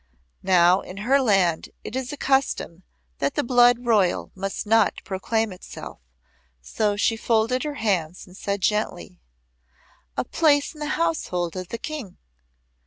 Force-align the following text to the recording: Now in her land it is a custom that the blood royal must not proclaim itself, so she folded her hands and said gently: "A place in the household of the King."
Now 0.41 0.81
in 0.81 0.97
her 1.05 1.21
land 1.21 1.69
it 1.83 1.95
is 1.95 2.11
a 2.11 2.17
custom 2.17 2.81
that 3.19 3.35
the 3.35 3.43
blood 3.43 3.85
royal 3.85 4.31
must 4.33 4.65
not 4.65 5.03
proclaim 5.03 5.51
itself, 5.53 5.99
so 6.59 6.95
she 6.97 7.15
folded 7.15 7.61
her 7.61 7.75
hands 7.75 8.25
and 8.25 8.35
said 8.35 8.61
gently: 8.61 9.19
"A 10.17 10.25
place 10.25 10.73
in 10.73 10.79
the 10.79 10.87
household 10.97 11.55
of 11.55 11.67
the 11.67 11.77
King." 11.77 12.17